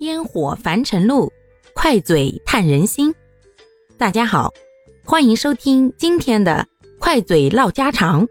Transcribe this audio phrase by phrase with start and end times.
[0.00, 1.32] 烟火凡尘路，
[1.72, 3.14] 快嘴探人心。
[3.96, 4.52] 大家好，
[5.04, 6.66] 欢迎收听今天的
[6.98, 8.26] 快嘴唠家常，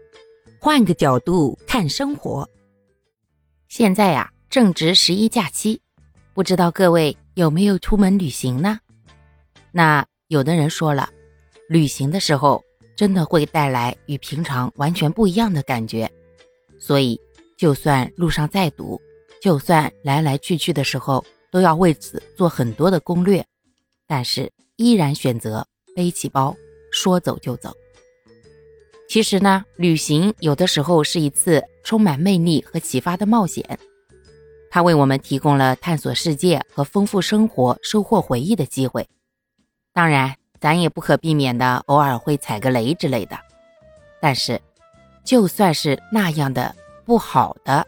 [0.60, 2.48] 换个角度看生活。
[3.68, 5.80] 现在呀，正值十一假期，
[6.34, 8.78] 不知道各位有没有出门旅行呢？
[9.72, 11.08] 那有的人说了，
[11.68, 12.62] 旅行的时候
[12.94, 16.10] 真的会带来与平常完全不一样的感觉，
[16.78, 17.18] 所以
[17.56, 19.00] 就算路上再堵，
[19.40, 21.24] 就算来来去去的时候。
[21.54, 23.46] 都要为此做很多的攻略，
[24.08, 25.64] 但是依然选择
[25.94, 26.56] 背起包
[26.90, 27.72] 说走就走。
[29.08, 33.78] 其实呢，旅行有的时候是一次充满魅力和启发的冒险，
[34.68, 39.08] 它为我们提供了探索世界和丰富生活、收获回忆的机会。
[39.92, 43.38] 当然，咱也不可避免的偶尔会踩个雷之类的。
[44.20, 44.60] 但是，
[45.22, 47.86] 就算是那样的不好的，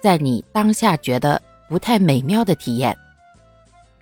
[0.00, 2.98] 在你当下觉得不太美妙的体验。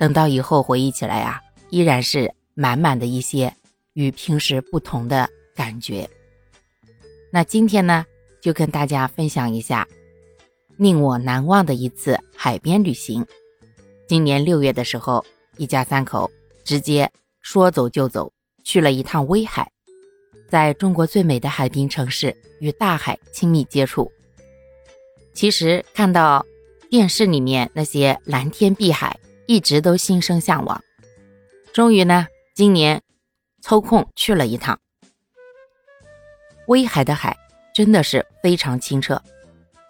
[0.03, 3.55] 等到以后回忆起来啊，依然是满满的一些
[3.93, 6.11] 与平时不同的感觉。
[7.31, 8.05] 那今天呢，
[8.41, 9.87] 就跟大家分享一下
[10.77, 13.25] 令我难忘的一次海边旅行。
[14.09, 15.25] 今年六月的时候，
[15.57, 16.29] 一家三口
[16.65, 17.09] 直接
[17.41, 18.33] 说走就走，
[18.65, 19.71] 去了一趟威海，
[20.49, 24.11] 在中国最美的海滨城市与大海亲密接触。
[25.33, 26.45] 其实看到
[26.91, 29.17] 电视里面那些蓝天碧海。
[29.47, 30.83] 一直都心生向往，
[31.73, 33.03] 终于呢，今年
[33.61, 34.79] 抽空去了一趟。
[36.69, 37.37] 威海的海
[37.75, 39.21] 真的是非常清澈，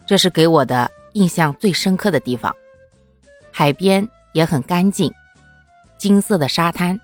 [0.07, 2.55] 这是给我的印象最深刻的地方。
[3.51, 5.13] 海边也很干净，
[5.99, 6.99] 金色的沙滩，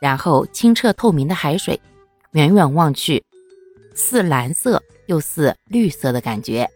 [0.00, 1.78] 然后清澈透明的海水，
[2.32, 3.22] 远远望去，
[3.94, 6.68] 似蓝色又似绿色的感觉。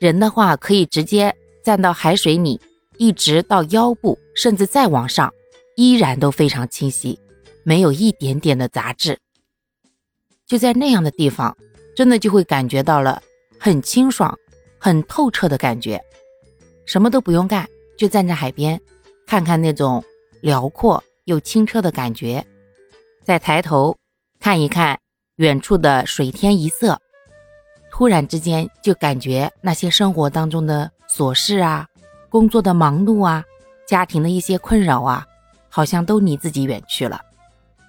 [0.00, 2.60] 人的话可以直接站到海水里。
[2.98, 5.32] 一直到腰部，甚至再往上，
[5.76, 7.18] 依然都非常清晰，
[7.62, 9.18] 没有一点点的杂质。
[10.46, 11.56] 就在那样的地方，
[11.96, 13.22] 真的就会感觉到了
[13.58, 14.36] 很清爽、
[14.78, 16.00] 很透彻的感觉。
[16.84, 17.68] 什么都不用干，
[17.98, 18.80] 就站在海边，
[19.26, 20.02] 看看那种
[20.40, 22.46] 辽阔又清澈的感觉，
[23.24, 23.96] 再抬头
[24.38, 24.98] 看一看
[25.36, 27.00] 远处的水天一色，
[27.90, 31.88] 突然之间就感觉那些生活当中的琐事啊。
[32.36, 33.42] 工作的忙碌啊，
[33.88, 35.26] 家庭的一些困扰啊，
[35.70, 37.18] 好像都离自己远去了。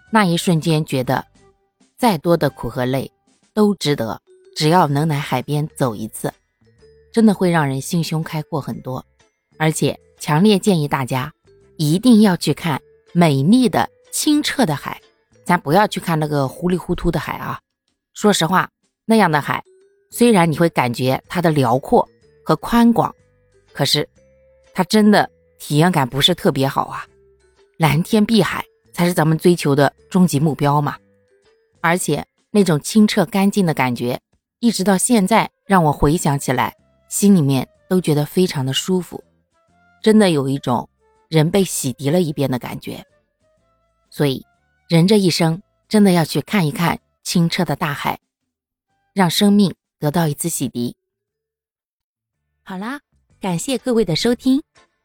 [0.09, 1.25] 那一瞬间，觉得
[1.97, 3.11] 再多的苦和累
[3.53, 4.21] 都值得。
[4.55, 6.33] 只要能来海边走一次，
[7.11, 9.05] 真的会让人心胸开阔很多。
[9.57, 11.33] 而且，强烈建议大家
[11.75, 12.81] 一定要去看
[13.11, 15.01] 美丽的清澈的海，
[15.43, 17.59] 咱不要去看那个糊里糊涂的海啊。
[18.13, 18.69] 说实话，
[19.03, 19.61] 那样的海，
[20.09, 22.07] 虽然你会感觉它的辽阔
[22.45, 23.13] 和宽广，
[23.73, 24.07] 可是。
[24.77, 25.27] 它真的
[25.57, 27.03] 体验感不是特别好啊，
[27.77, 30.95] 蓝天碧海才是咱们追求的终极目标嘛。
[31.81, 34.21] 而且那种清澈干净的感觉，
[34.59, 36.75] 一直到现在让我回想起来，
[37.09, 39.23] 心里面都觉得非常的舒服，
[40.03, 40.87] 真的有一种
[41.27, 43.03] 人被洗涤了一遍的感觉。
[44.11, 44.45] 所以，
[44.87, 45.59] 人这一生
[45.89, 48.19] 真的要去看一看清澈的大海，
[49.15, 50.93] 让生命得到一次洗涤。
[52.61, 52.99] 好啦。
[53.39, 54.63] 感谢各位的收听，